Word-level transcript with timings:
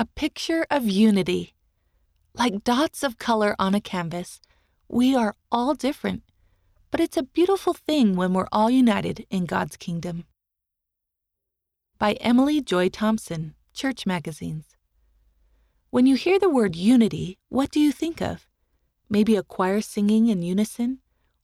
A 0.00 0.06
picture 0.06 0.66
of 0.70 0.86
unity. 0.86 1.52
Like 2.32 2.64
dots 2.64 3.02
of 3.02 3.18
color 3.18 3.54
on 3.58 3.74
a 3.74 3.82
canvas, 3.82 4.40
we 4.88 5.14
are 5.14 5.36
all 5.52 5.74
different, 5.74 6.22
but 6.90 7.00
it's 7.00 7.18
a 7.18 7.22
beautiful 7.22 7.74
thing 7.74 8.16
when 8.16 8.32
we're 8.32 8.48
all 8.50 8.70
united 8.70 9.26
in 9.28 9.44
God's 9.44 9.76
kingdom. 9.76 10.24
By 11.98 12.14
Emily 12.14 12.62
Joy 12.62 12.88
Thompson, 12.88 13.54
Church 13.74 14.06
Magazines. 14.06 14.68
When 15.90 16.06
you 16.06 16.14
hear 16.14 16.38
the 16.38 16.48
word 16.48 16.76
unity, 16.76 17.36
what 17.50 17.70
do 17.70 17.78
you 17.78 17.92
think 17.92 18.22
of? 18.22 18.48
Maybe 19.10 19.36
a 19.36 19.42
choir 19.42 19.82
singing 19.82 20.28
in 20.28 20.40
unison? 20.40 21.00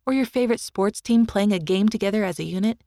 Or 0.06 0.14
your 0.14 0.24
favorite 0.24 0.60
sports 0.60 1.02
team 1.02 1.26
playing 1.26 1.52
a 1.52 1.58
game 1.58 1.90
together 1.90 2.24
as 2.24 2.38
a 2.38 2.44
unit? 2.44 2.80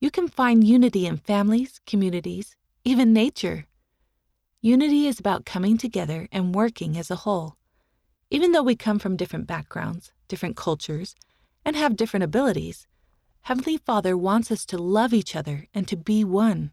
You 0.00 0.10
can 0.10 0.26
find 0.26 0.66
unity 0.66 1.04
in 1.04 1.18
families, 1.18 1.82
communities, 1.86 2.56
even 2.82 3.12
nature. 3.12 3.66
Unity 4.64 5.06
is 5.06 5.20
about 5.20 5.44
coming 5.44 5.76
together 5.76 6.26
and 6.32 6.54
working 6.54 6.96
as 6.96 7.10
a 7.10 7.16
whole. 7.16 7.58
Even 8.30 8.52
though 8.52 8.62
we 8.62 8.74
come 8.74 8.98
from 8.98 9.14
different 9.14 9.46
backgrounds, 9.46 10.10
different 10.26 10.56
cultures, 10.56 11.14
and 11.66 11.76
have 11.76 11.96
different 11.98 12.24
abilities, 12.24 12.86
Heavenly 13.42 13.76
Father 13.76 14.16
wants 14.16 14.50
us 14.50 14.64
to 14.64 14.78
love 14.78 15.12
each 15.12 15.36
other 15.36 15.66
and 15.74 15.86
to 15.88 15.98
be 15.98 16.24
one. 16.24 16.70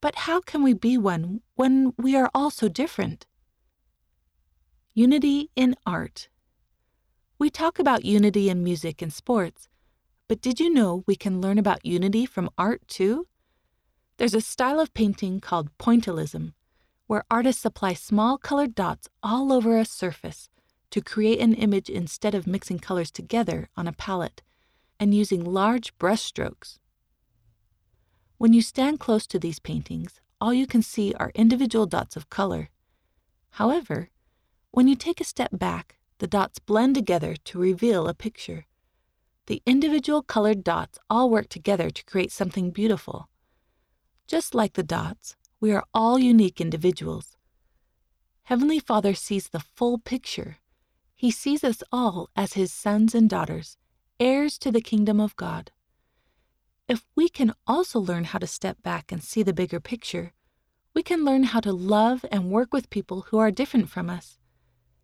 But 0.00 0.16
how 0.16 0.40
can 0.40 0.64
we 0.64 0.72
be 0.72 0.98
one 0.98 1.42
when 1.54 1.92
we 1.96 2.16
are 2.16 2.28
all 2.34 2.50
so 2.50 2.68
different? 2.68 3.24
Unity 4.92 5.52
in 5.54 5.76
art. 5.86 6.28
We 7.38 7.50
talk 7.50 7.78
about 7.78 8.04
unity 8.04 8.50
in 8.50 8.64
music 8.64 9.00
and 9.00 9.12
sports, 9.12 9.68
but 10.26 10.40
did 10.40 10.58
you 10.58 10.74
know 10.74 11.04
we 11.06 11.14
can 11.14 11.40
learn 11.40 11.58
about 11.58 11.86
unity 11.86 12.26
from 12.26 12.50
art 12.58 12.82
too? 12.88 13.28
There's 14.16 14.34
a 14.34 14.40
style 14.40 14.80
of 14.80 14.92
painting 14.92 15.38
called 15.38 15.70
pointillism, 15.78 16.54
where 17.06 17.24
artists 17.30 17.64
apply 17.64 17.94
small 17.94 18.38
colored 18.38 18.74
dots 18.74 19.08
all 19.22 19.52
over 19.52 19.78
a 19.78 19.84
surface 19.84 20.48
to 20.90 21.00
create 21.00 21.40
an 21.40 21.54
image 21.54 21.88
instead 21.88 22.34
of 22.34 22.46
mixing 22.46 22.78
colors 22.78 23.10
together 23.10 23.68
on 23.76 23.86
a 23.86 23.92
palette 23.92 24.42
and 24.98 25.14
using 25.14 25.44
large 25.44 25.96
brushstrokes. 25.98 26.78
When 28.38 28.52
you 28.52 28.62
stand 28.62 29.00
close 29.00 29.26
to 29.28 29.38
these 29.38 29.58
paintings, 29.58 30.20
all 30.40 30.52
you 30.52 30.66
can 30.66 30.82
see 30.82 31.14
are 31.14 31.32
individual 31.34 31.86
dots 31.86 32.16
of 32.16 32.28
color. 32.28 32.70
However, 33.50 34.10
when 34.70 34.88
you 34.88 34.94
take 34.94 35.20
a 35.20 35.24
step 35.24 35.50
back, 35.52 35.96
the 36.18 36.26
dots 36.26 36.58
blend 36.58 36.94
together 36.94 37.36
to 37.44 37.58
reveal 37.58 38.08
a 38.08 38.14
picture. 38.14 38.66
The 39.46 39.62
individual 39.64 40.22
colored 40.22 40.64
dots 40.64 40.98
all 41.08 41.30
work 41.30 41.48
together 41.48 41.88
to 41.88 42.04
create 42.04 42.32
something 42.32 42.70
beautiful. 42.70 43.28
Just 44.26 44.54
like 44.54 44.74
the 44.74 44.82
dots, 44.82 45.36
we 45.60 45.72
are 45.72 45.84
all 45.94 46.18
unique 46.18 46.60
individuals. 46.60 47.36
Heavenly 48.44 48.78
Father 48.78 49.14
sees 49.14 49.48
the 49.48 49.60
full 49.60 49.98
picture. 49.98 50.58
He 51.14 51.30
sees 51.30 51.64
us 51.64 51.82
all 51.90 52.28
as 52.36 52.52
His 52.52 52.72
sons 52.72 53.14
and 53.14 53.28
daughters, 53.28 53.76
heirs 54.20 54.58
to 54.58 54.70
the 54.70 54.82
kingdom 54.82 55.18
of 55.18 55.34
God. 55.36 55.70
If 56.88 57.04
we 57.16 57.28
can 57.28 57.54
also 57.66 57.98
learn 57.98 58.24
how 58.24 58.38
to 58.38 58.46
step 58.46 58.82
back 58.82 59.10
and 59.10 59.22
see 59.22 59.42
the 59.42 59.54
bigger 59.54 59.80
picture, 59.80 60.32
we 60.94 61.02
can 61.02 61.24
learn 61.24 61.44
how 61.44 61.60
to 61.60 61.72
love 61.72 62.24
and 62.30 62.50
work 62.50 62.72
with 62.72 62.90
people 62.90 63.22
who 63.22 63.38
are 63.38 63.50
different 63.50 63.88
from 63.88 64.08
us. 64.08 64.38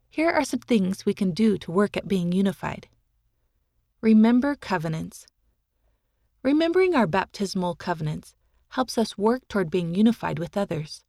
Here 0.08 0.30
are 0.30 0.44
some 0.44 0.60
things 0.60 1.04
we 1.04 1.14
can 1.14 1.32
do 1.32 1.56
to 1.58 1.72
work 1.72 1.96
at 1.96 2.06
being 2.06 2.32
unified. 2.32 2.88
Remember 4.00 4.54
covenants. 4.54 5.26
Remembering 6.42 6.94
our 6.94 7.06
baptismal 7.06 7.74
covenants 7.76 8.34
helps 8.72 8.96
us 8.96 9.18
work 9.18 9.46
toward 9.48 9.70
being 9.70 9.94
unified 9.94 10.38
with 10.38 10.56
others. 10.56 11.04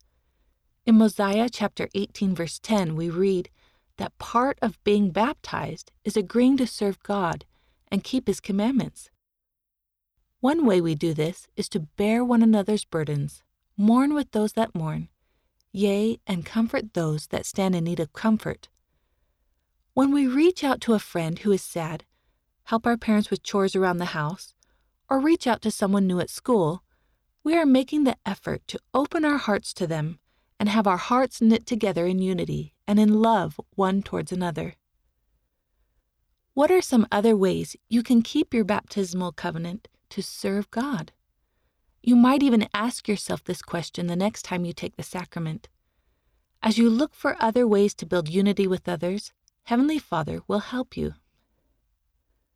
In 0.86 0.98
Mosiah 0.98 1.50
chapter 1.50 1.88
18 1.96 2.36
verse 2.36 2.60
10 2.60 2.96
we 2.96 3.10
read 3.10 3.50
that 3.98 4.18
part 4.18 4.58
of 4.62 4.84
being 4.84 5.12
baptized 5.12 5.92
is 6.04 6.18
agreeing 6.18 6.58
to 6.58 6.68
serve 6.68 7.02
God 7.04 7.46
and 7.90 8.04
keep 8.04 8.28
his 8.28 8.42
commandments. 8.42 9.10
One 10.42 10.66
way 10.66 10.82
we 10.82 10.94
do 10.94 11.14
this 11.14 11.48
is 11.56 11.70
to 11.70 11.80
bear 11.80 12.26
one 12.26 12.44
another's 12.44 12.84
burdens, 12.84 13.44
mourn 13.78 14.14
with 14.14 14.32
those 14.32 14.54
that 14.54 14.76
mourn, 14.76 15.08
yea, 15.72 16.20
and 16.28 16.46
comfort 16.46 16.94
those 16.94 17.28
that 17.28 17.46
stand 17.46 17.76
in 17.76 17.86
need 17.86 18.02
of 18.02 18.12
comfort. 18.12 18.68
When 19.94 20.12
we 20.12 20.28
reach 20.28 20.66
out 20.66 20.82
to 20.82 20.96
a 20.96 21.00
friend 21.00 21.40
who 21.40 21.52
is 21.54 21.62
sad, 21.62 22.04
help 22.66 22.86
our 22.86 22.98
parents 22.98 23.30
with 23.30 23.44
chores 23.44 23.76
around 23.76 24.00
the 24.00 24.14
house, 24.20 24.54
or 25.10 25.20
reach 25.20 25.48
out 25.48 25.62
to 25.62 25.72
someone 25.72 26.08
new 26.08 26.20
at 26.20 26.30
school, 26.30 26.84
we 27.44 27.58
are 27.58 27.66
making 27.66 28.04
the 28.06 28.18
effort 28.26 28.62
to 28.68 28.80
open 28.94 29.26
our 29.26 29.38
hearts 29.38 29.74
to 29.74 29.86
them 29.86 30.20
and 30.60 30.70
have 30.70 30.88
our 30.88 30.98
hearts 30.98 31.42
knit 31.42 31.66
together 31.66 32.06
in 32.06 32.20
unity 32.20 32.74
and 32.88 33.00
in 33.00 33.22
love 33.22 33.60
one 33.76 34.02
towards 34.02 34.32
another. 34.32 34.76
What 36.54 36.72
are 36.72 36.82
some 36.82 37.08
other 37.12 37.36
ways 37.36 37.76
you 37.90 38.04
can 38.04 38.22
keep 38.22 38.54
your 38.54 38.64
baptismal 38.64 39.34
covenant 39.34 39.88
to 40.10 40.22
serve 40.22 40.72
God? 40.72 41.12
You 42.02 42.16
might 42.16 42.44
even 42.44 42.68
ask 42.74 43.08
yourself 43.08 43.44
this 43.44 43.62
question 43.62 44.08
the 44.08 44.16
next 44.16 44.44
time 44.44 44.64
you 44.64 44.74
take 44.74 44.96
the 44.96 45.04
sacrament. 45.04 45.68
As 46.62 46.78
you 46.78 46.90
look 46.90 47.14
for 47.14 47.36
other 47.40 47.68
ways 47.68 47.94
to 47.96 48.06
build 48.06 48.30
unity 48.30 48.68
with 48.68 48.88
others, 48.88 49.34
Heavenly 49.64 50.00
Father 50.00 50.42
will 50.48 50.60
help 50.60 50.96
you. 50.96 51.16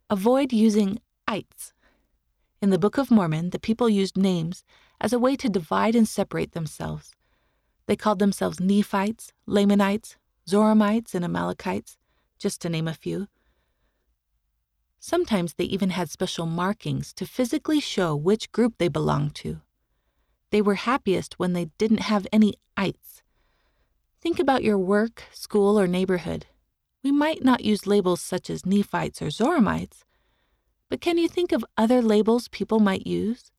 Avoid 0.10 0.54
using 0.54 1.00
ites. 1.28 1.74
In 2.60 2.72
the 2.72 2.80
Book 2.80 2.98
of 2.98 3.12
Mormon, 3.12 3.52
the 3.52 3.60
people 3.60 3.88
used 3.88 4.18
names 4.18 4.64
as 5.00 5.14
a 5.14 5.20
way 5.20 5.36
to 5.36 5.48
divide 5.48 5.96
and 5.96 6.08
separate 6.08 6.54
themselves. 6.54 7.14
They 7.86 7.96
called 7.96 8.18
themselves 8.18 8.60
Nephites, 8.60 9.32
Lamanites, 9.46 10.18
Zoramites, 10.50 11.14
and 11.14 11.24
Amalekites, 11.24 11.98
just 12.40 12.60
to 12.62 12.70
name 12.70 12.88
a 12.88 12.96
few. 12.96 13.28
Sometimes 15.00 15.54
they 15.54 15.66
even 15.66 15.92
had 15.92 16.10
special 16.10 16.48
markings 16.48 17.14
to 17.14 17.28
physically 17.28 17.80
show 17.80 18.16
which 18.16 18.52
group 18.52 18.74
they 18.78 18.88
belonged 18.88 19.36
to. 19.36 19.62
They 20.50 20.62
were 20.62 20.76
happiest 20.76 21.38
when 21.38 21.54
they 21.54 21.66
didn't 21.78 22.02
have 22.02 22.26
any 22.34 22.56
ites. 22.76 23.22
Think 24.20 24.40
about 24.40 24.64
your 24.64 24.80
work, 24.80 25.24
school, 25.32 25.80
or 25.80 25.86
neighborhood. 25.86 26.48
We 27.04 27.12
might 27.12 27.44
not 27.44 27.64
use 27.64 27.86
labels 27.86 28.20
such 28.20 28.50
as 28.50 28.66
Nephites 28.66 29.22
or 29.22 29.28
Zoramites, 29.28 30.04
but 30.90 31.02
can 31.02 31.18
you 31.18 31.28
think 31.28 31.52
of 31.52 31.66
other 31.78 32.02
labels 32.02 32.48
people 32.48 32.80
might 32.80 33.06
use? 33.06 33.52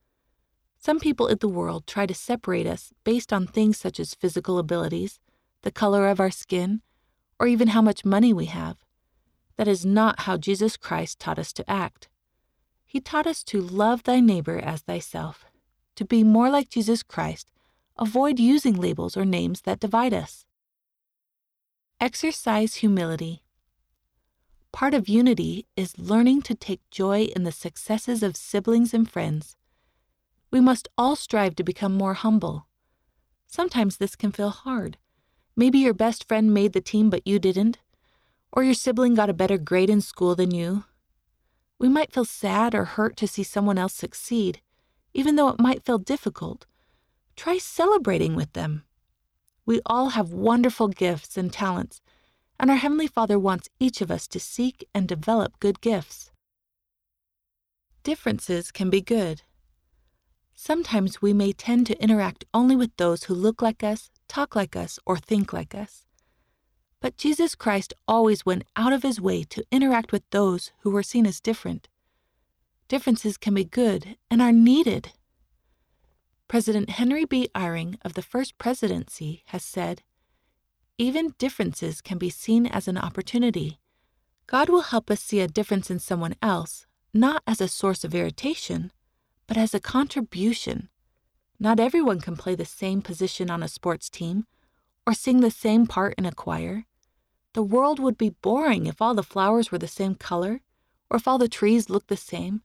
Some 0.79 1.01
people 1.01 1.27
in 1.27 1.39
the 1.39 1.49
world 1.49 1.87
try 1.87 2.07
to 2.07 2.15
separate 2.15 2.67
us 2.67 2.93
based 3.05 3.33
on 3.33 3.47
things 3.47 3.79
such 3.79 3.99
as 3.99 4.15
physical 4.15 4.59
abilities, 4.59 5.21
the 5.63 5.71
color 5.71 6.09
of 6.09 6.21
our 6.21 6.31
skin, 6.31 6.83
or 7.39 7.47
even 7.47 7.69
how 7.69 7.83
much 7.83 8.05
money 8.05 8.33
we 8.33 8.47
have. 8.47 8.77
That 9.57 9.69
is 9.69 9.85
not 9.85 10.21
how 10.21 10.37
Jesus 10.37 10.77
Christ 10.77 11.19
taught 11.19 11.39
us 11.39 11.53
to 11.55 11.69
act. 11.69 12.09
He 12.87 13.01
taught 13.01 13.27
us 13.27 13.43
to 13.45 13.61
love 13.61 14.05
thy 14.05 14.21
neighbor 14.21 14.59
as 14.59 14.83
thyself. 14.83 15.45
To 15.97 16.05
be 16.05 16.23
more 16.23 16.49
like 16.49 16.71
Jesus 16.71 17.03
Christ, 17.03 17.51
avoid 17.99 18.39
using 18.39 18.75
labels 18.75 19.17
or 19.17 19.25
names 19.25 19.63
that 19.63 19.81
divide 19.81 20.15
us. 20.15 20.47
Exercise 22.01 22.77
humility. 22.77 23.43
Part 24.79 24.95
of 24.95 25.09
unity 25.09 25.67
is 25.77 25.99
learning 25.99 26.43
to 26.43 26.55
take 26.55 26.89
joy 26.89 27.23
in 27.35 27.43
the 27.43 27.51
successes 27.51 28.23
of 28.23 28.37
siblings 28.37 28.95
and 28.95 29.11
friends. 29.11 29.57
We 30.53 30.61
must 30.61 30.87
all 30.97 31.17
strive 31.17 31.57
to 31.57 31.65
become 31.65 31.97
more 31.97 32.15
humble. 32.15 32.69
Sometimes 33.49 33.97
this 33.97 34.15
can 34.15 34.31
feel 34.31 34.51
hard. 34.51 34.97
Maybe 35.57 35.81
your 35.81 35.95
best 35.95 36.29
friend 36.29 36.55
made 36.55 36.75
the 36.75 36.81
team, 36.81 37.11
but 37.11 37.27
you 37.27 37.41
didn't 37.41 37.79
or 38.53 38.63
your 38.63 38.73
sibling 38.73 39.17
got 39.17 39.29
a 39.29 39.35
better 39.35 39.59
grade 39.59 39.91
in 39.91 40.01
school 40.01 40.37
than 40.37 40.55
you. 40.55 40.85
We 41.81 41.89
might 41.89 42.13
feel 42.13 42.25
sad 42.25 42.73
or 42.73 42.85
hurt 42.85 43.17
to 43.17 43.27
see 43.27 43.43
someone 43.43 43.79
else 43.79 43.95
succeed, 43.95 44.61
even 45.13 45.35
though 45.35 45.49
it 45.49 45.59
might 45.59 45.85
feel 45.85 45.99
difficult. 45.99 46.67
Try 47.35 47.59
celebrating 47.59 48.37
with 48.37 48.53
them. 48.53 48.85
We 49.67 49.81
all 49.87 50.11
have 50.11 50.33
wonderful 50.33 50.87
gifts 50.87 51.37
and 51.37 51.53
talents, 51.53 52.01
and 52.59 52.71
our 52.71 52.77
Heavenly 52.77 53.07
Father 53.07 53.39
wants 53.39 53.69
each 53.79 54.01
of 54.01 54.11
us 54.11 54.27
to 54.29 54.41
seek 54.41 54.87
and 54.95 55.07
develop 55.07 55.61
good 55.61 55.81
gifts. 55.81 56.31
Differences 58.03 58.71
can 58.71 58.91
be 58.91 59.01
good. 59.01 59.43
Sometimes 60.55 61.23
we 61.23 61.33
may 61.33 61.53
tend 61.53 61.87
to 61.87 62.03
interact 62.03 62.45
only 62.53 62.75
with 62.75 62.97
those 62.97 63.25
who 63.25 63.35
look 63.35 63.63
like 63.63 63.85
us, 63.85 64.11
talk 64.27 64.57
like 64.57 64.75
us, 64.75 64.99
or 65.07 65.17
think 65.17 65.53
like 65.53 65.75
us. 65.75 66.05
But 67.01 67.17
Jesus 67.17 67.55
Christ 67.55 67.95
always 68.09 68.45
went 68.45 68.65
out 68.75 68.93
of 68.93 69.05
his 69.05 69.21
way 69.21 69.45
to 69.45 69.65
interact 69.71 70.11
with 70.11 70.29
those 70.31 70.73
who 70.81 70.91
were 70.91 71.05
seen 71.05 71.27
as 71.27 71.41
different. 71.41 71.89
Differences 72.89 73.37
can 73.37 73.55
be 73.55 73.65
good 73.65 74.17
and 74.31 74.43
are 74.43 74.51
needed. 74.51 75.13
President 76.49 76.91
Henry 76.91 77.25
B. 77.25 77.49
Eyring 77.55 77.99
of 78.03 78.15
the 78.15 78.23
First 78.23 78.59
Presidency 78.59 79.45
has 79.47 79.63
said, 79.63 80.03
Even 80.99 81.35
differences 81.39 82.01
can 82.01 82.19
be 82.19 82.29
seen 82.29 82.67
as 82.67 82.89
an 82.89 82.99
opportunity. 82.99 83.79
God 84.49 84.69
will 84.69 84.83
help 84.83 85.11
us 85.13 85.21
see 85.21 85.39
a 85.41 85.47
difference 85.47 85.93
in 85.93 86.01
someone 86.01 86.35
else, 86.43 86.87
not 87.15 87.43
as 87.47 87.61
a 87.61 87.69
source 87.69 88.03
of 88.03 88.17
irritation, 88.17 88.91
but 89.47 89.57
as 89.57 89.73
a 89.75 89.81
contribution. 89.81 90.89
Not 91.61 91.79
everyone 91.79 92.21
can 92.21 92.37
play 92.37 92.57
the 92.57 92.65
same 92.65 93.01
position 93.01 93.49
on 93.49 93.63
a 93.63 93.69
sports 93.69 94.11
team 94.11 94.47
or 95.07 95.15
sing 95.15 95.41
the 95.41 95.53
same 95.53 95.87
part 95.87 96.15
in 96.19 96.27
a 96.27 96.33
choir. 96.33 96.85
The 97.55 97.63
world 97.63 98.01
would 98.01 98.19
be 98.19 98.31
boring 98.31 98.87
if 98.87 99.01
all 99.01 99.15
the 99.15 99.23
flowers 99.23 99.71
were 99.71 99.79
the 99.79 99.89
same 99.89 100.17
color 100.17 100.63
or 101.09 101.17
if 101.17 101.29
all 101.29 101.39
the 101.39 101.49
trees 101.49 101.89
looked 101.89 102.09
the 102.09 102.17
same. 102.17 102.63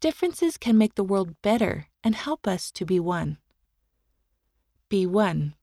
Differences 0.00 0.58
can 0.58 0.76
make 0.76 0.96
the 0.96 1.04
world 1.04 1.40
better 1.42 1.86
and 2.02 2.14
help 2.14 2.46
us 2.46 2.72
to 2.72 2.84
be 2.84 3.00
one. 3.00 3.38
Be 4.88 5.06
one. 5.06 5.54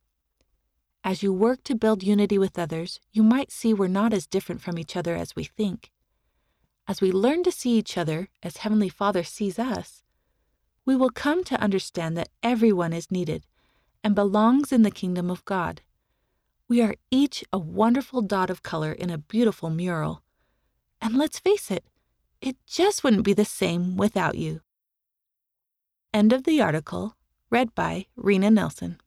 As 1.06 1.22
you 1.22 1.34
work 1.34 1.64
to 1.66 1.76
build 1.76 2.02
unity 2.02 2.38
with 2.38 2.58
others, 2.58 3.02
you 3.12 3.24
might 3.24 3.52
see 3.52 3.74
we're 3.74 3.88
not 3.88 4.14
as 4.14 4.26
different 4.26 4.62
from 4.62 4.80
each 4.80 4.96
other 4.96 5.16
as 5.18 5.36
we 5.36 5.44
think. 5.44 5.92
As 6.88 7.02
we 7.02 7.12
learn 7.12 7.44
to 7.44 7.52
see 7.52 7.78
each 7.78 7.98
other 7.98 8.30
as 8.42 8.58
Heavenly 8.58 8.88
Father 8.88 9.24
sees 9.24 9.60
us, 9.60 10.04
we 10.86 10.96
will 10.96 11.10
come 11.10 11.44
to 11.46 11.60
understand 11.60 12.18
that 12.18 12.30
everyone 12.42 12.94
is 12.94 13.12
needed 13.12 13.46
and 14.02 14.16
belongs 14.16 14.72
in 14.72 14.84
the 14.84 14.92
kingdom 14.92 15.30
of 15.30 15.44
God. 15.46 15.82
We 16.70 16.82
are 16.82 16.96
each 17.12 17.44
a 17.52 17.60
wonderful 17.60 18.22
dot 18.22 18.50
of 18.50 18.64
color 18.64 18.94
in 18.94 19.10
a 19.10 19.18
beautiful 19.18 19.70
mural. 19.70 20.24
And 21.02 21.18
let's 21.18 21.40
face 21.40 21.70
it, 21.70 21.84
it 22.42 22.56
just 22.66 23.04
wouldn't 23.04 23.24
be 23.24 23.34
the 23.34 23.46
same 23.46 23.98
without 23.98 24.36
you. 24.36 24.62
End 26.14 26.32
of 26.32 26.44
the 26.44 26.62
article, 26.62 27.16
read 27.50 27.76
by 27.76 28.08
Rena 28.16 28.50
Nelson. 28.52 29.00